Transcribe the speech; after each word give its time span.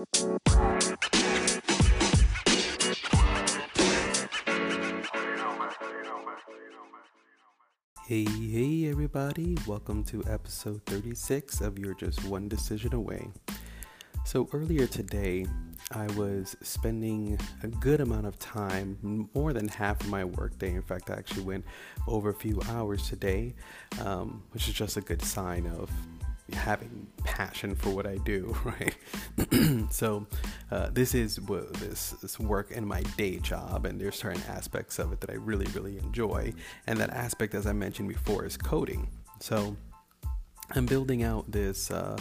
Hey, 0.00 0.06
hey, 8.24 8.88
everybody, 8.88 9.58
welcome 9.66 10.02
to 10.04 10.24
episode 10.26 10.80
36 10.86 11.60
of 11.60 11.78
You're 11.78 11.92
Just 11.92 12.24
One 12.24 12.48
Decision 12.48 12.94
Away. 12.94 13.28
So, 14.24 14.48
earlier 14.54 14.86
today, 14.86 15.44
I 15.90 16.06
was 16.12 16.56
spending 16.62 17.38
a 17.62 17.68
good 17.68 18.00
amount 18.00 18.24
of 18.26 18.38
time, 18.38 19.28
more 19.34 19.52
than 19.52 19.68
half 19.68 20.00
of 20.00 20.08
my 20.08 20.24
workday. 20.24 20.74
In 20.74 20.82
fact, 20.82 21.10
I 21.10 21.14
actually 21.14 21.42
went 21.42 21.66
over 22.06 22.30
a 22.30 22.34
few 22.34 22.58
hours 22.70 23.06
today, 23.06 23.54
um, 24.00 24.44
which 24.52 24.66
is 24.66 24.72
just 24.72 24.96
a 24.96 25.02
good 25.02 25.20
sign 25.20 25.66
of 25.66 25.90
having 26.52 27.06
passion 27.24 27.74
for 27.74 27.90
what 27.90 28.06
I 28.06 28.16
do, 28.18 28.56
right? 28.64 28.94
so 29.92 30.26
uh, 30.70 30.90
this 30.90 31.14
is 31.14 31.36
this, 31.78 32.10
this 32.22 32.38
work 32.38 32.70
in 32.70 32.86
my 32.86 33.02
day 33.16 33.38
job, 33.38 33.86
and 33.86 34.00
there's 34.00 34.16
certain 34.16 34.42
aspects 34.48 34.98
of 34.98 35.12
it 35.12 35.20
that 35.20 35.30
I 35.30 35.34
really, 35.34 35.66
really 35.66 35.98
enjoy, 35.98 36.52
and 36.86 36.98
that 36.98 37.10
aspect, 37.10 37.54
as 37.54 37.66
I 37.66 37.72
mentioned 37.72 38.08
before, 38.08 38.44
is 38.44 38.56
coding. 38.56 39.08
So 39.40 39.76
I'm 40.72 40.86
building 40.86 41.22
out 41.22 41.50
this. 41.50 41.90
Uh, 41.90 42.18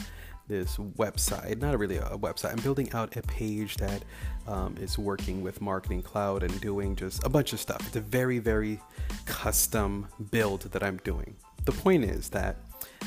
this 0.49 0.77
website, 0.77 1.61
not 1.61 1.77
really 1.77 1.98
a 1.98 2.17
website. 2.17 2.51
I'm 2.51 2.63
building 2.63 2.91
out 2.93 3.15
a 3.15 3.21
page 3.21 3.77
that 3.77 4.03
um, 4.48 4.75
is 4.81 4.98
working 4.98 5.41
with 5.41 5.61
Marketing 5.61 6.01
Cloud 6.01 6.41
and 6.41 6.59
doing 6.59 6.95
just 6.95 7.23
a 7.23 7.29
bunch 7.29 7.53
of 7.53 7.59
stuff. 7.59 7.85
It's 7.85 7.95
a 7.95 8.01
very, 8.01 8.39
very 8.39 8.81
custom 9.25 10.07
build 10.31 10.61
that 10.61 10.84
I'm 10.84 10.98
doing. 10.98 11.35
The 11.65 11.71
point 11.71 12.03
is 12.03 12.29
that 12.29 12.57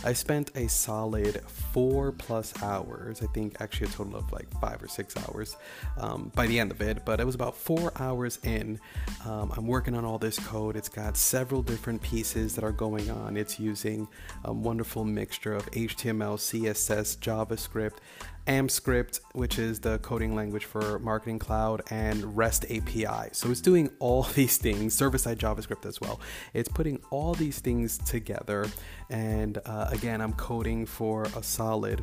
I 0.05 0.13
spent 0.13 0.51
a 0.57 0.69
solid 0.69 1.43
four 1.47 2.13
plus 2.13 2.53
hours, 2.63 3.23
I 3.23 3.27
think 3.27 3.61
actually 3.61 3.89
a 3.89 3.91
total 3.91 4.17
of 4.17 4.33
like 4.33 4.49
five 4.61 4.83
or 4.83 4.89
six 4.89 5.17
hours 5.17 5.57
um, 5.99 6.33
by 6.35 6.47
the 6.47 6.59
end 6.59 6.71
of 6.71 6.81
it, 6.81 7.05
but 7.05 7.21
it 7.21 7.25
was 7.25 7.35
about 7.35 7.57
four 7.57 7.93
hours 8.01 8.39
in. 8.43 8.81
Um, 9.25 9.53
I'm 9.57 9.67
working 9.67 9.95
on 9.95 10.05
all 10.05 10.19
this 10.19 10.39
code. 10.39 10.77
It's 10.77 10.89
got 10.89 11.17
several 11.17 11.63
different 11.63 12.03
pieces 12.03 12.55
that 12.57 12.65
are 12.65 12.73
going 12.73 13.11
on. 13.11 13.37
It's 13.37 13.61
using 13.61 14.09
a 14.45 14.53
wonderful 14.53 15.05
mixture 15.05 15.55
of 15.55 15.71
HTML, 15.71 16.37
CSS, 16.37 17.19
JavaScript. 17.19 17.99
AmpScript, 18.47 19.21
which 19.33 19.59
is 19.59 19.81
the 19.81 19.99
coding 19.99 20.35
language 20.35 20.65
for 20.65 20.99
Marketing 20.99 21.39
Cloud, 21.39 21.83
and 21.91 22.37
REST 22.37 22.65
API. 22.65 23.31
So 23.33 23.51
it's 23.51 23.61
doing 23.61 23.91
all 23.99 24.23
these 24.35 24.57
things, 24.57 24.95
server 24.95 25.19
side 25.19 25.39
JavaScript 25.39 25.87
as 25.87 26.01
well. 26.01 26.21
It's 26.55 26.69
putting 26.69 27.01
all 27.11 27.35
these 27.35 27.61
things 27.61 27.99
together. 27.99 28.67
And 29.11 29.59
uh, 29.65 29.89
again, 29.91 30.21
I'm 30.21 30.33
coding 30.35 30.87
for 30.87 31.25
a 31.37 31.43
solid 31.43 32.03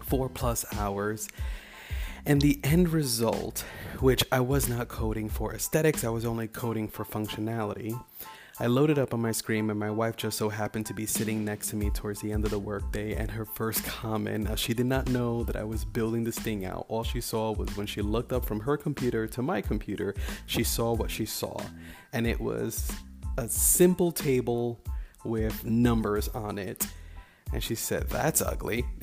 four 0.00 0.28
plus 0.28 0.64
hours. 0.76 1.28
And 2.26 2.42
the 2.42 2.60
end 2.62 2.90
result, 2.90 3.64
which 4.00 4.22
I 4.30 4.40
was 4.40 4.68
not 4.68 4.88
coding 4.88 5.28
for 5.28 5.54
aesthetics, 5.54 6.04
I 6.04 6.10
was 6.10 6.24
only 6.24 6.48
coding 6.48 6.88
for 6.88 7.04
functionality 7.04 7.98
I 8.60 8.66
loaded 8.66 8.98
up 8.98 9.14
on 9.14 9.22
my 9.22 9.30
screen, 9.30 9.70
and 9.70 9.78
my 9.78 9.90
wife 9.90 10.16
just 10.16 10.36
so 10.36 10.48
happened 10.48 10.84
to 10.86 10.94
be 10.94 11.06
sitting 11.06 11.44
next 11.44 11.68
to 11.68 11.76
me 11.76 11.90
towards 11.90 12.20
the 12.20 12.32
end 12.32 12.44
of 12.44 12.50
the 12.50 12.58
workday. 12.58 13.14
And 13.14 13.30
her 13.30 13.44
first 13.44 13.84
comment, 13.86 14.48
uh, 14.48 14.56
she 14.56 14.74
did 14.74 14.86
not 14.86 15.08
know 15.10 15.44
that 15.44 15.54
I 15.54 15.62
was 15.62 15.84
building 15.84 16.24
this 16.24 16.36
thing 16.36 16.64
out. 16.64 16.84
All 16.88 17.04
she 17.04 17.20
saw 17.20 17.52
was 17.52 17.76
when 17.76 17.86
she 17.86 18.02
looked 18.02 18.32
up 18.32 18.44
from 18.44 18.58
her 18.60 18.76
computer 18.76 19.28
to 19.28 19.42
my 19.42 19.60
computer, 19.60 20.12
she 20.46 20.64
saw 20.64 20.92
what 20.92 21.08
she 21.08 21.24
saw. 21.24 21.56
And 22.12 22.26
it 22.26 22.40
was 22.40 22.90
a 23.36 23.48
simple 23.48 24.10
table 24.10 24.80
with 25.24 25.64
numbers 25.64 26.26
on 26.28 26.58
it. 26.58 26.84
And 27.52 27.62
she 27.62 27.76
said, 27.76 28.08
That's 28.08 28.42
ugly. 28.42 28.84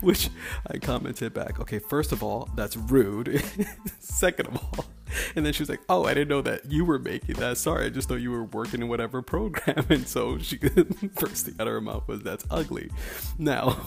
Which 0.00 0.28
I 0.66 0.78
commented 0.78 1.34
back, 1.34 1.60
okay, 1.60 1.78
first 1.78 2.10
of 2.10 2.24
all, 2.24 2.48
that's 2.56 2.76
rude. 2.76 3.42
Second 4.00 4.48
of 4.48 4.56
all, 4.56 4.84
and 5.36 5.44
then 5.44 5.52
she 5.52 5.62
was 5.62 5.68
like, 5.68 5.80
"Oh, 5.88 6.04
I 6.04 6.14
didn't 6.14 6.28
know 6.28 6.42
that 6.42 6.70
you 6.70 6.84
were 6.84 6.98
making 6.98 7.36
that. 7.36 7.58
Sorry, 7.58 7.86
I 7.86 7.88
just 7.90 8.08
thought 8.08 8.16
you 8.20 8.30
were 8.30 8.44
working 8.44 8.82
in 8.82 8.88
whatever 8.88 9.22
program." 9.22 9.86
And 9.98 10.06
so 10.06 10.38
she 10.38 10.58
first 11.16 11.46
thing 11.46 11.54
out 11.58 11.66
of 11.66 11.72
her 11.72 11.80
mouth 11.80 12.06
was, 12.06 12.22
"That's 12.22 12.44
ugly." 12.50 12.90
Now, 13.38 13.80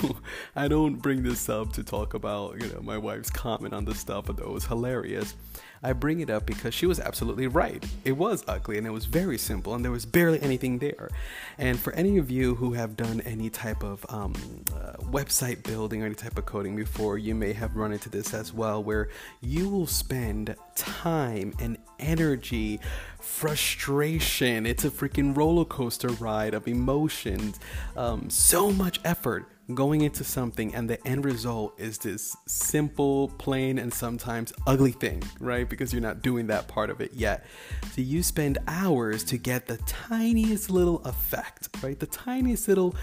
I 0.55 0.67
don't 0.67 0.95
bring 0.95 1.23
this 1.23 1.47
up 1.47 1.73
to 1.73 1.83
talk 1.83 2.13
about 2.13 2.61
you 2.61 2.67
know 2.69 2.81
my 2.81 2.97
wife's 2.97 3.29
comment 3.29 3.73
on 3.73 3.85
the 3.85 3.95
stuff, 3.95 4.29
although 4.29 4.45
it 4.45 4.53
was 4.53 4.65
hilarious. 4.65 5.35
I 5.83 5.93
bring 5.93 6.19
it 6.19 6.29
up 6.29 6.45
because 6.45 6.73
she 6.75 6.85
was 6.85 6.99
absolutely 6.99 7.47
right. 7.47 7.83
It 8.05 8.11
was 8.11 8.43
ugly 8.47 8.77
and 8.77 8.85
it 8.85 8.91
was 8.91 9.05
very 9.05 9.37
simple 9.37 9.73
and 9.73 9.83
there 9.83 9.91
was 9.91 10.05
barely 10.05 10.39
anything 10.41 10.77
there. 10.77 11.09
And 11.57 11.79
for 11.79 11.91
any 11.93 12.19
of 12.19 12.29
you 12.29 12.53
who 12.55 12.73
have 12.73 12.95
done 12.95 13.21
any 13.21 13.49
type 13.49 13.83
of 13.83 14.05
um, 14.09 14.33
uh, 14.75 14.93
website 15.09 15.63
building 15.63 16.03
or 16.03 16.05
any 16.05 16.15
type 16.15 16.37
of 16.37 16.45
coding 16.45 16.75
before, 16.75 17.17
you 17.17 17.33
may 17.33 17.53
have 17.53 17.75
run 17.75 17.93
into 17.93 18.09
this 18.09 18.33
as 18.33 18.53
well, 18.53 18.83
where 18.83 19.09
you 19.41 19.69
will 19.69 19.87
spend 19.87 20.55
time 20.75 21.53
and 21.59 21.77
energy, 21.99 22.79
frustration. 23.19 24.65
It's 24.65 24.85
a 24.85 24.89
freaking 24.89 25.35
roller 25.35 25.65
coaster 25.65 26.09
ride 26.09 26.53
of 26.53 26.67
emotions, 26.67 27.59
um, 27.95 28.29
so 28.29 28.71
much 28.71 28.99
effort 29.03 29.47
going 29.75 30.01
into 30.01 30.23
something 30.23 30.73
and 30.75 30.89
the 30.89 31.05
end 31.07 31.23
result 31.25 31.79
is 31.79 31.97
this 31.99 32.35
simple, 32.45 33.29
plain, 33.37 33.77
and 33.79 33.93
sometimes 33.93 34.53
ugly 34.67 34.91
thing, 34.91 35.23
right? 35.39 35.69
Because 35.69 35.93
you're 35.93 36.01
not 36.01 36.21
doing 36.21 36.47
that 36.47 36.67
part 36.67 36.89
of 36.89 37.01
it 37.01 37.13
yet. 37.13 37.45
So 37.93 38.01
you 38.01 38.23
spend 38.23 38.57
hours 38.67 39.23
to 39.25 39.37
get 39.37 39.67
the 39.67 39.77
tiniest 39.77 40.69
little 40.69 41.01
effect, 41.03 41.69
right? 41.81 41.97
The 41.97 42.07
tiniest 42.07 42.67
little 42.67 42.95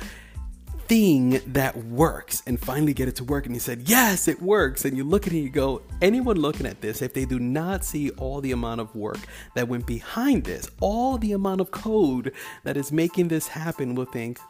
thing 0.89 1.41
that 1.47 1.77
works 1.77 2.43
and 2.47 2.59
finally 2.59 2.95
get 2.95 3.09
it 3.09 3.17
to 3.17 3.25
work 3.25 3.45
and 3.45 3.55
he 3.55 3.59
said 3.59 3.89
yes 3.89 4.27
it 4.27 4.41
works 4.41 4.87
and 4.87 4.97
you 4.97 5.05
look 5.05 5.27
at 5.27 5.33
it 5.33 5.37
and 5.37 5.45
you 5.45 5.51
go 5.51 5.83
anyone 6.01 6.37
looking 6.37 6.65
at 6.65 6.81
this 6.81 7.03
if 7.03 7.13
they 7.13 7.27
do 7.27 7.39
not 7.39 7.85
see 7.85 8.11
all 8.13 8.41
the 8.41 8.53
amount 8.53 8.81
of 8.81 8.95
work 8.97 9.19
that 9.55 9.69
went 9.69 9.87
behind 9.87 10.45
this 10.45 10.71
all 10.81 11.19
the 11.19 11.33
amount 11.33 11.61
of 11.61 11.71
code 11.71 12.33
that 12.65 12.77
is 12.77 12.91
making 12.91 13.29
this 13.29 13.49
happen 13.49 13.95
will 13.95 14.07
think 14.07 14.41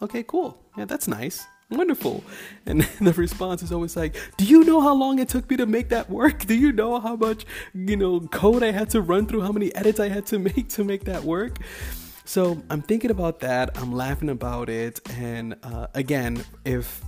okay 0.00 0.22
cool 0.22 0.58
yeah 0.78 0.86
that's 0.86 1.06
nice 1.06 1.46
wonderful. 1.72 2.22
And 2.66 2.82
the 3.00 3.12
response 3.14 3.62
is 3.62 3.72
always 3.72 3.96
like, 3.96 4.16
Do 4.36 4.44
you 4.44 4.64
know 4.64 4.80
how 4.80 4.94
long 4.94 5.18
it 5.18 5.28
took 5.28 5.48
me 5.50 5.56
to 5.56 5.66
make 5.66 5.88
that 5.88 6.10
work? 6.10 6.44
Do 6.46 6.54
you 6.54 6.72
know 6.72 7.00
how 7.00 7.16
much, 7.16 7.46
you 7.74 7.96
know, 7.96 8.20
code 8.20 8.62
I 8.62 8.72
had 8.72 8.90
to 8.90 9.00
run 9.00 9.26
through, 9.26 9.42
how 9.42 9.52
many 9.52 9.74
edits 9.74 9.98
I 9.98 10.08
had 10.08 10.26
to 10.26 10.38
make 10.38 10.68
to 10.70 10.84
make 10.84 11.04
that 11.04 11.24
work? 11.24 11.58
So 12.24 12.62
I'm 12.70 12.82
thinking 12.82 13.10
about 13.10 13.40
that. 13.40 13.76
I'm 13.78 13.92
laughing 13.92 14.28
about 14.28 14.68
it. 14.68 15.00
And 15.18 15.56
uh, 15.62 15.88
again, 15.94 16.44
if 16.64 17.02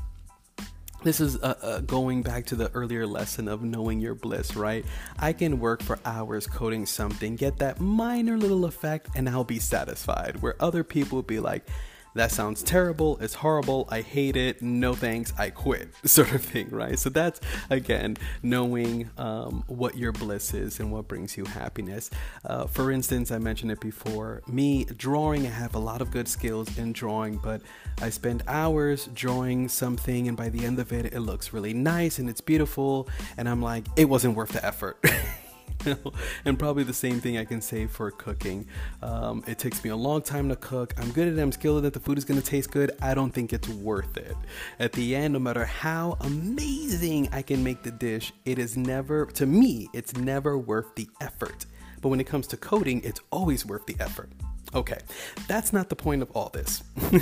this 1.04 1.20
is 1.20 1.36
uh, 1.36 1.54
uh, 1.60 1.80
going 1.80 2.22
back 2.22 2.46
to 2.46 2.56
the 2.56 2.70
earlier 2.72 3.06
lesson 3.06 3.46
of 3.46 3.62
knowing 3.62 4.00
your 4.00 4.14
bliss, 4.14 4.56
right? 4.56 4.84
I 5.18 5.34
can 5.34 5.60
work 5.60 5.82
for 5.82 5.98
hours 6.04 6.46
coding 6.46 6.86
something, 6.86 7.36
get 7.36 7.58
that 7.58 7.78
minor 7.78 8.38
little 8.38 8.64
effect, 8.64 9.08
and 9.14 9.28
I'll 9.28 9.44
be 9.44 9.58
satisfied. 9.58 10.40
Where 10.40 10.56
other 10.60 10.82
people 10.82 11.16
would 11.16 11.26
be 11.26 11.40
like, 11.40 11.66
that 12.14 12.30
sounds 12.30 12.62
terrible, 12.62 13.18
it's 13.20 13.34
horrible, 13.34 13.88
I 13.90 14.00
hate 14.00 14.36
it, 14.36 14.62
no 14.62 14.94
thanks, 14.94 15.32
I 15.38 15.50
quit, 15.50 15.88
sort 16.04 16.32
of 16.32 16.44
thing, 16.44 16.70
right? 16.70 16.98
So 16.98 17.10
that's 17.10 17.40
again 17.70 18.16
knowing 18.42 19.10
um, 19.18 19.64
what 19.66 19.96
your 19.96 20.12
bliss 20.12 20.54
is 20.54 20.80
and 20.80 20.92
what 20.92 21.08
brings 21.08 21.36
you 21.36 21.44
happiness. 21.44 22.10
Uh, 22.44 22.66
for 22.66 22.90
instance, 22.90 23.30
I 23.30 23.38
mentioned 23.38 23.72
it 23.72 23.80
before, 23.80 24.42
me 24.46 24.84
drawing, 24.84 25.46
I 25.46 25.50
have 25.50 25.74
a 25.74 25.78
lot 25.80 26.00
of 26.00 26.10
good 26.10 26.28
skills 26.28 26.78
in 26.78 26.92
drawing, 26.92 27.38
but 27.38 27.62
I 28.00 28.10
spend 28.10 28.42
hours 28.46 29.08
drawing 29.14 29.68
something, 29.68 30.28
and 30.28 30.36
by 30.36 30.48
the 30.48 30.64
end 30.64 30.78
of 30.78 30.92
it, 30.92 31.12
it 31.12 31.20
looks 31.20 31.52
really 31.52 31.74
nice 31.74 32.18
and 32.18 32.30
it's 32.30 32.40
beautiful, 32.40 33.08
and 33.36 33.48
I'm 33.48 33.60
like, 33.60 33.84
it 33.96 34.06
wasn't 34.06 34.36
worth 34.36 34.52
the 34.52 34.64
effort. 34.64 35.04
and 36.44 36.58
probably 36.58 36.84
the 36.84 36.92
same 36.92 37.20
thing 37.20 37.38
I 37.38 37.44
can 37.44 37.60
say 37.60 37.86
for 37.86 38.10
cooking. 38.10 38.66
Um, 39.02 39.44
it 39.46 39.58
takes 39.58 39.82
me 39.84 39.90
a 39.90 39.96
long 39.96 40.22
time 40.22 40.48
to 40.48 40.56
cook. 40.56 40.94
I'm 40.98 41.10
good 41.12 41.28
at 41.28 41.38
it. 41.38 41.40
I'm 41.40 41.52
skilled 41.52 41.84
at. 41.84 41.92
The 41.92 42.00
food 42.00 42.18
is 42.18 42.24
to 42.24 42.40
taste 42.42 42.70
good. 42.70 42.92
I 43.00 43.14
don't 43.14 43.30
think 43.30 43.52
it's 43.52 43.68
worth 43.68 44.16
it. 44.16 44.36
At 44.78 44.92
the 44.92 45.14
end, 45.14 45.34
no 45.34 45.38
matter 45.38 45.64
how 45.64 46.16
amazing 46.20 47.28
I 47.32 47.42
can 47.42 47.62
make 47.62 47.82
the 47.82 47.90
dish, 47.90 48.32
it 48.44 48.58
is 48.58 48.76
never, 48.76 49.26
to 49.26 49.46
me, 49.46 49.88
it's 49.92 50.16
never 50.16 50.58
worth 50.58 50.94
the 50.94 51.08
effort. 51.20 51.66
But 52.00 52.08
when 52.08 52.20
it 52.20 52.26
comes 52.26 52.46
to 52.48 52.56
coding, 52.56 53.00
it's 53.02 53.20
always 53.30 53.64
worth 53.64 53.86
the 53.86 53.96
effort. 54.00 54.30
Okay, 54.74 54.98
that's 55.46 55.72
not 55.72 55.88
the 55.88 55.94
point 55.94 56.20
of 56.20 56.30
all 56.32 56.48
this. 56.48 56.82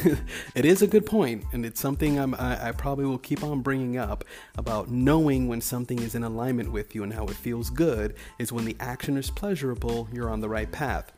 it 0.54 0.64
is 0.64 0.81
a 0.81 0.87
good 0.87 1.04
point, 1.04 1.44
and 1.52 1.66
it's 1.66 1.81
something 1.81 2.19
I, 2.19 2.69
I 2.69 2.72
probably 2.72 3.04
will 3.04 3.19
keep 3.19 3.44
on 3.44 3.60
bringing 3.60 3.99
up 3.99 4.25
about 4.56 4.90
knowing 4.90 5.49
when 5.49 5.60
something 5.60 5.99
is 6.00 6.14
in 6.14 6.25
alignment 6.25 6.72
with 6.72 6.94
you 6.94 7.02
and 7.02 7.12
how 7.12 7.25
it 7.26 7.34
feels 7.34 7.69
good 7.69 8.14
is 8.38 8.52
when 8.52 8.64
the 8.64 8.76
action 8.81 9.19
is 9.19 9.31
pleasurable, 9.31 10.08
you're 10.10 10.31
on 10.31 10.40
the 10.40 10.49
right 10.49 10.72
path. 10.72 11.12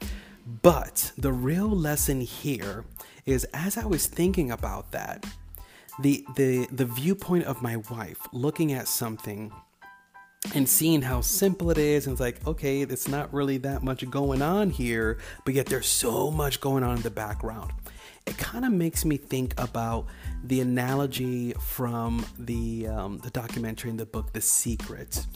But 0.63 1.13
the 1.17 1.33
real 1.33 1.69
lesson 1.69 2.21
here 2.21 2.85
is 3.27 3.45
as 3.55 3.79
I 3.79 3.87
was 3.87 4.07
thinking 4.07 4.51
about 4.51 4.91
that, 4.91 5.25
the 6.01 6.25
the 6.35 6.67
the 6.73 6.87
viewpoint 6.87 7.45
of 7.45 7.63
my 7.63 7.77
wife 7.77 8.19
looking 8.33 8.73
at 8.73 8.89
something 8.89 9.53
and 10.55 10.69
seeing 10.69 11.03
how 11.03 11.21
simple 11.21 11.71
it 11.71 11.79
is 11.79 12.07
and 12.07 12.13
it's 12.13 12.21
like 12.21 12.47
okay 12.47 12.83
it's 12.83 13.09
not 13.09 13.33
really 13.33 13.57
that 13.57 13.83
much 13.83 14.09
going 14.11 14.43
on 14.43 14.69
here 14.69 15.19
but 15.45 15.55
yet 15.55 15.67
there's 15.67 15.87
so 15.87 16.31
much 16.31 16.61
going 16.61 16.85
on 16.85 16.97
in 16.97 17.03
the 17.03 17.11
background 17.11 17.73
it 18.27 18.39
kind 18.39 18.65
of 18.65 18.73
makes 18.73 19.05
me 19.05 19.17
think 19.17 19.55
about 19.61 20.07
the 20.43 20.61
analogy 20.61 21.53
from 21.61 22.25
the 22.39 22.87
um, 22.87 23.19
the 23.19 23.31
documentary 23.31 23.91
in 23.91 23.97
the 23.97 24.07
book 24.07 24.33
The 24.33 24.41
Secret. 24.41 25.27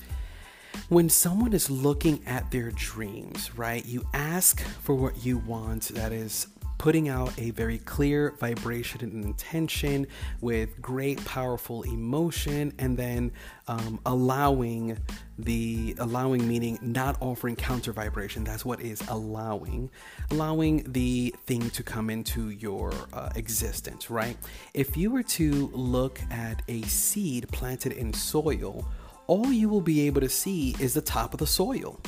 When 0.88 1.08
someone 1.08 1.52
is 1.52 1.70
looking 1.70 2.22
at 2.26 2.50
their 2.50 2.70
dreams, 2.70 3.54
right? 3.56 3.84
You 3.84 4.06
ask 4.14 4.60
for 4.60 4.94
what 4.94 5.24
you 5.24 5.38
want. 5.38 5.88
That 5.88 6.12
is 6.12 6.46
putting 6.78 7.08
out 7.08 7.36
a 7.38 7.50
very 7.50 7.78
clear 7.78 8.34
vibration 8.38 9.02
and 9.02 9.24
intention 9.24 10.06
with 10.40 10.80
great 10.80 11.22
powerful 11.24 11.82
emotion 11.82 12.72
and 12.78 12.96
then 12.96 13.32
um, 13.66 14.00
allowing 14.06 14.96
the 15.38 15.94
allowing 15.98 16.46
meaning 16.48 16.78
not 16.80 17.16
offering 17.20 17.56
counter 17.56 17.92
vibration. 17.92 18.44
That's 18.44 18.64
what 18.64 18.80
is 18.80 19.02
allowing 19.08 19.90
allowing 20.30 20.90
the 20.92 21.34
thing 21.46 21.68
to 21.70 21.82
come 21.82 22.10
into 22.10 22.50
your 22.50 22.92
uh, 23.12 23.30
existence 23.34 24.08
right? 24.08 24.36
If 24.72 24.96
you 24.96 25.10
were 25.10 25.24
to 25.24 25.70
look 25.74 26.20
at 26.30 26.62
a 26.68 26.82
seed 26.82 27.48
planted 27.50 27.92
in 27.92 28.12
soil 28.12 28.88
all 29.26 29.52
you 29.52 29.68
will 29.68 29.82
be 29.82 30.06
able 30.06 30.22
to 30.22 30.28
see 30.28 30.74
is 30.80 30.94
the 30.94 31.02
top 31.02 31.34
of 31.34 31.38
the 31.38 31.46
soil. 31.46 32.00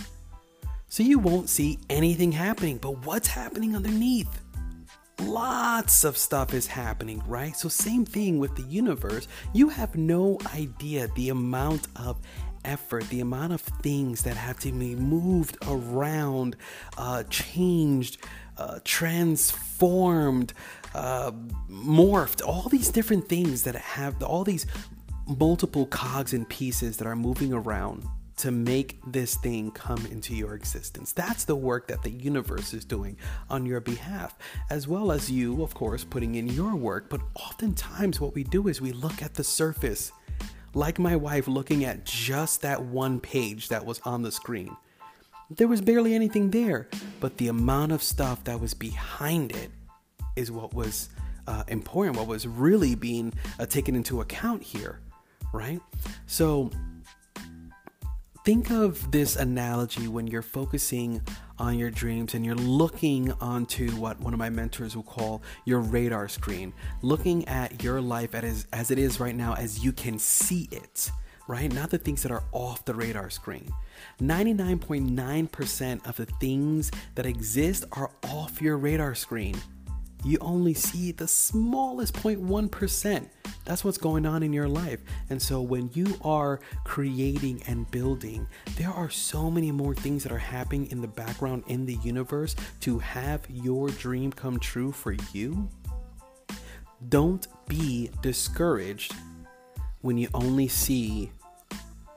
So 0.88 1.02
you 1.02 1.18
won't 1.18 1.48
see 1.48 1.78
anything 1.90 2.32
happening 2.32 2.78
but 2.78 3.04
what's 3.04 3.28
happening 3.28 3.76
underneath 3.76 4.40
lots 5.20 6.04
of 6.04 6.16
stuff 6.16 6.54
is 6.54 6.66
happening, 6.66 7.22
right? 7.26 7.56
So, 7.56 7.68
same 7.68 8.04
thing 8.04 8.38
with 8.38 8.56
the 8.56 8.62
universe. 8.62 9.28
You 9.52 9.68
have 9.68 9.96
no 9.96 10.38
idea 10.54 11.08
the 11.14 11.30
amount 11.30 11.88
of 11.96 12.18
effort, 12.64 13.08
the 13.08 13.20
amount 13.20 13.52
of 13.52 13.60
things 13.60 14.22
that 14.22 14.36
have 14.36 14.58
to 14.60 14.72
be 14.72 14.94
moved 14.94 15.56
around, 15.66 16.56
uh, 16.98 17.24
changed, 17.24 18.18
uh, 18.58 18.80
transformed, 18.84 20.52
uh, 20.94 21.30
morphed, 21.70 22.46
all 22.46 22.68
these 22.68 22.90
different 22.90 23.28
things 23.28 23.62
that 23.62 23.74
have 23.74 24.22
all 24.22 24.44
these 24.44 24.66
multiple 25.26 25.86
cogs 25.86 26.34
and 26.34 26.48
pieces 26.48 26.96
that 26.98 27.06
are 27.06 27.16
moving 27.16 27.52
around 27.52 28.04
to 28.40 28.50
make 28.50 28.98
this 29.06 29.36
thing 29.36 29.70
come 29.70 30.04
into 30.06 30.34
your 30.34 30.54
existence. 30.54 31.12
That's 31.12 31.44
the 31.44 31.54
work 31.54 31.88
that 31.88 32.02
the 32.02 32.10
universe 32.10 32.72
is 32.72 32.86
doing 32.86 33.18
on 33.50 33.66
your 33.66 33.80
behalf, 33.80 34.38
as 34.70 34.88
well 34.88 35.12
as 35.12 35.30
you, 35.30 35.62
of 35.62 35.74
course, 35.74 36.04
putting 36.04 36.36
in 36.36 36.48
your 36.48 36.74
work. 36.74 37.10
But 37.10 37.20
oftentimes, 37.34 38.18
what 38.18 38.34
we 38.34 38.44
do 38.44 38.68
is 38.68 38.80
we 38.80 38.92
look 38.92 39.22
at 39.22 39.34
the 39.34 39.44
surface, 39.44 40.10
like 40.72 40.98
my 40.98 41.16
wife 41.16 41.48
looking 41.48 41.84
at 41.84 42.06
just 42.06 42.62
that 42.62 42.82
one 42.82 43.20
page 43.20 43.68
that 43.68 43.84
was 43.84 44.00
on 44.06 44.22
the 44.22 44.32
screen. 44.32 44.74
There 45.50 45.68
was 45.68 45.82
barely 45.82 46.14
anything 46.14 46.50
there, 46.50 46.88
but 47.20 47.36
the 47.36 47.48
amount 47.48 47.92
of 47.92 48.02
stuff 48.02 48.42
that 48.44 48.58
was 48.58 48.72
behind 48.72 49.52
it 49.52 49.70
is 50.34 50.50
what 50.50 50.72
was 50.72 51.10
uh, 51.46 51.64
important, 51.68 52.16
what 52.16 52.26
was 52.26 52.46
really 52.46 52.94
being 52.94 53.34
uh, 53.58 53.66
taken 53.66 53.94
into 53.94 54.22
account 54.22 54.62
here, 54.62 55.00
right? 55.52 55.80
So, 56.26 56.70
think 58.44 58.70
of 58.70 59.10
this 59.10 59.36
analogy 59.36 60.08
when 60.08 60.26
you're 60.26 60.42
focusing 60.42 61.20
on 61.58 61.78
your 61.78 61.90
dreams 61.90 62.34
and 62.34 62.44
you're 62.44 62.54
looking 62.54 63.32
onto 63.40 63.90
what 63.92 64.18
one 64.20 64.32
of 64.32 64.38
my 64.38 64.48
mentors 64.48 64.96
will 64.96 65.02
call 65.02 65.42
your 65.64 65.80
radar 65.80 66.28
screen, 66.28 66.72
looking 67.02 67.46
at 67.48 67.82
your 67.82 68.00
life 68.00 68.34
as, 68.34 68.66
as 68.72 68.90
it 68.90 68.98
is 68.98 69.20
right 69.20 69.34
now 69.34 69.54
as 69.54 69.84
you 69.84 69.92
can 69.92 70.18
see 70.18 70.68
it, 70.72 71.10
right? 71.48 71.72
Not 71.72 71.90
the 71.90 71.98
things 71.98 72.22
that 72.22 72.32
are 72.32 72.44
off 72.52 72.84
the 72.84 72.94
radar 72.94 73.30
screen. 73.30 73.70
99.9% 74.20 76.06
of 76.06 76.16
the 76.16 76.26
things 76.26 76.90
that 77.14 77.26
exist 77.26 77.84
are 77.92 78.10
off 78.24 78.62
your 78.62 78.78
radar 78.78 79.14
screen 79.14 79.56
you 80.24 80.38
only 80.40 80.74
see 80.74 81.12
the 81.12 81.28
smallest 81.28 82.14
0.1%. 82.14 83.28
That's 83.64 83.84
what's 83.84 83.98
going 83.98 84.26
on 84.26 84.42
in 84.42 84.52
your 84.52 84.68
life. 84.68 85.00
And 85.28 85.40
so 85.40 85.60
when 85.60 85.90
you 85.92 86.16
are 86.22 86.60
creating 86.84 87.62
and 87.66 87.90
building, 87.90 88.46
there 88.76 88.90
are 88.90 89.10
so 89.10 89.50
many 89.50 89.70
more 89.70 89.94
things 89.94 90.22
that 90.22 90.32
are 90.32 90.38
happening 90.38 90.90
in 90.90 91.00
the 91.00 91.08
background 91.08 91.64
in 91.66 91.86
the 91.86 91.94
universe 91.96 92.56
to 92.80 92.98
have 92.98 93.42
your 93.48 93.88
dream 93.90 94.32
come 94.32 94.58
true 94.58 94.92
for 94.92 95.14
you. 95.32 95.68
Don't 97.08 97.46
be 97.68 98.10
discouraged 98.22 99.14
when 100.00 100.18
you 100.18 100.28
only 100.34 100.68
see 100.68 101.30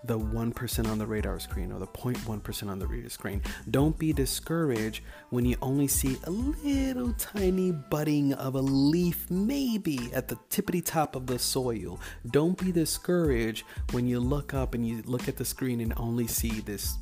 the 0.06 0.20
1% 0.20 0.88
on 0.90 0.98
the 0.98 1.06
radar 1.06 1.40
screen 1.40 1.72
or 1.72 1.80
the 1.80 1.88
0.1% 1.88 2.70
on 2.70 2.80
the 2.80 2.88
radar 2.88 3.10
screen. 3.10 3.42
Don't 3.72 3.98
be 3.98 4.12
discouraged 4.12 5.04
when 5.30 5.46
you 5.46 5.56
only 5.62 5.88
see 5.88 6.18
a 6.26 6.30
little 6.30 7.14
tiny 7.14 7.72
budding 7.72 8.34
of 8.34 8.56
a 8.56 8.62
leaf, 8.62 9.30
maybe 9.30 10.12
at 10.14 10.28
the 10.28 10.36
tippity 10.50 10.84
top 10.84 11.16
of 11.16 11.28
the 11.28 11.40
soil. 11.40 12.00
Don't 12.32 12.58
be 12.58 12.72
discouraged 12.72 13.66
when 13.92 14.06
you 14.08 14.20
look 14.20 14.54
up 14.54 14.74
and 14.74 14.88
you 14.88 15.02
look 15.06 15.28
at 15.28 15.38
the 15.38 15.46
screen 15.46 15.80
and 15.80 15.94
only 15.98 16.28
see 16.28 16.60
this 16.62 16.96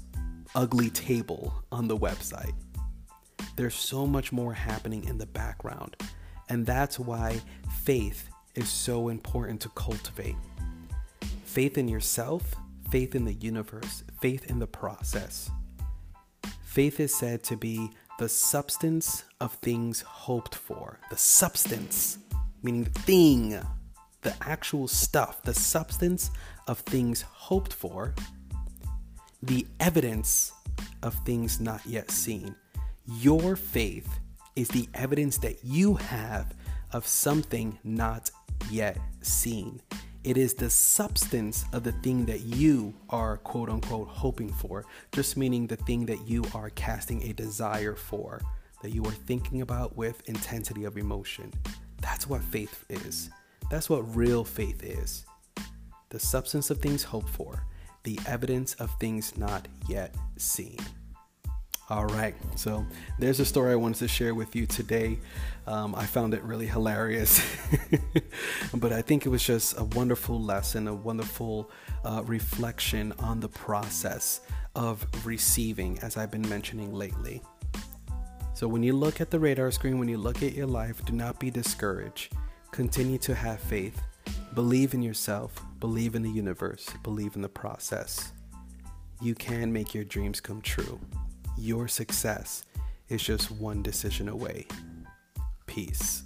ugly 0.54 0.90
table 0.90 1.64
on 1.72 1.88
the 1.88 1.98
website. 1.98 2.54
There's 3.56 3.76
so 3.76 4.06
much 4.06 4.32
more 4.32 4.54
happening 4.54 5.06
in 5.06 5.18
the 5.18 5.26
background. 5.26 5.96
And 6.50 6.66
that's 6.66 7.00
why 7.00 7.42
faith 7.84 8.30
is 8.56 8.70
so 8.70 9.10
important 9.10 9.62
to 9.62 9.70
cultivate. 9.70 10.36
Faith 11.46 11.78
in 11.78 11.88
yourself 11.88 12.56
faith 12.92 13.16
in 13.16 13.24
the 13.24 13.34
universe, 13.34 14.04
faith 14.20 14.52
in 14.52 14.60
the 14.60 14.68
process. 14.68 15.50
Faith 16.62 17.00
is 17.00 17.16
said 17.16 17.42
to 17.42 17.56
be 17.56 17.90
the 18.20 18.28
substance 18.28 19.24
of 19.40 19.54
things 19.56 20.02
hoped 20.02 20.56
for. 20.56 21.00
The 21.10 21.18
substance, 21.18 22.18
meaning 22.62 22.84
the 22.84 23.00
thing, 23.00 23.60
the 24.22 24.36
actual 24.42 24.90
stuff, 24.90 25.42
the 25.42 25.54
substance 25.54 26.32
of 26.68 26.80
things 26.80 27.22
hoped 27.22 27.72
for, 27.72 28.14
the 29.42 29.66
evidence 29.80 30.52
of 31.02 31.16
things 31.26 31.62
not 31.62 31.86
yet 31.86 32.12
seen. 32.12 32.56
Your 33.06 33.56
faith 33.56 34.20
is 34.58 34.68
the 34.68 34.90
evidence 34.94 35.38
that 35.38 35.64
you 35.64 35.96
have 35.96 36.54
of 36.92 37.08
something 37.08 37.80
not 37.86 38.32
yet 38.70 38.98
seen. 39.22 39.82
It 40.24 40.38
is 40.38 40.54
the 40.54 40.70
substance 40.70 41.66
of 41.74 41.84
the 41.84 41.94
thing 41.94 42.26
that 42.26 42.42
you 42.42 42.94
are 43.10 43.38
quote 43.38 43.70
unquote 43.70 44.08
hoping 44.08 44.54
for, 44.54 44.86
just 45.12 45.36
meaning 45.36 45.66
the 45.66 45.78
thing 45.78 46.06
that 46.06 46.28
you 46.28 46.46
are 46.54 46.70
casting 46.70 47.24
a 47.24 47.34
desire 47.34 47.96
for, 47.96 48.40
that 48.84 48.92
you 48.92 49.04
are 49.06 49.12
thinking 49.12 49.62
about 49.62 49.98
with 49.98 50.22
intensity 50.30 50.84
of 50.84 50.96
emotion. 50.96 51.52
That's 52.02 52.30
what 52.30 52.44
faith 52.44 52.86
is. 52.90 53.32
That's 53.72 53.90
what 53.90 54.16
real 54.16 54.44
faith 54.44 54.84
is. 54.84 55.26
The 56.10 56.20
substance 56.20 56.70
of 56.70 56.78
things 56.78 57.02
hoped 57.02 57.30
for, 57.30 57.66
the 58.04 58.20
evidence 58.28 58.76
of 58.76 58.92
things 59.00 59.36
not 59.38 59.68
yet 59.90 60.14
seen. 60.38 60.78
All 61.92 62.06
right, 62.06 62.34
so 62.56 62.86
there's 63.20 63.42
a 63.42 63.46
story 63.46 63.74
I 63.74 63.76
wanted 63.76 64.00
to 64.00 64.08
share 64.08 64.34
with 64.34 64.56
you 64.56 64.66
today. 64.66 65.20
Um, 65.68 65.94
I 65.94 66.06
found 66.06 66.34
it 66.34 66.42
really 66.42 66.66
hilarious, 66.66 67.46
but 68.74 68.94
I 68.94 69.02
think 69.02 69.26
it 69.26 69.30
was 69.30 69.44
just 69.44 69.78
a 69.78 69.84
wonderful 69.84 70.42
lesson, 70.42 70.88
a 70.88 70.94
wonderful 70.94 71.70
uh, 72.06 72.24
reflection 72.26 73.12
on 73.20 73.42
the 73.42 73.50
process 73.50 74.40
of 74.74 75.06
receiving, 75.26 76.00
as 76.00 76.16
I've 76.16 76.32
been 76.32 76.48
mentioning 76.48 76.94
lately. 76.94 77.42
So, 78.54 78.70
when 78.70 78.84
you 78.84 78.94
look 78.94 79.20
at 79.20 79.30
the 79.30 79.42
radar 79.42 79.70
screen, 79.70 80.00
when 80.00 80.08
you 80.08 80.18
look 80.18 80.42
at 80.44 80.54
your 80.54 80.68
life, 80.68 81.04
do 81.04 81.12
not 81.12 81.42
be 81.42 81.52
discouraged. 81.52 82.32
Continue 82.72 83.18
to 83.18 83.36
have 83.36 83.60
faith. 83.60 84.02
Believe 84.54 84.94
in 84.94 85.02
yourself, 85.02 85.62
believe 85.82 86.16
in 86.16 86.22
the 86.22 86.32
universe, 86.32 86.90
believe 87.04 87.36
in 87.36 87.42
the 87.42 87.50
process. 87.50 88.32
You 89.22 89.36
can 89.36 89.74
make 89.74 89.94
your 89.94 90.06
dreams 90.06 90.40
come 90.40 90.62
true. 90.62 90.98
Your 91.58 91.88
success 91.88 92.64
is 93.10 93.22
just 93.22 93.52
one 93.52 93.84
decision 93.84 94.30
away. 94.30 94.66
Peace. 95.68 96.24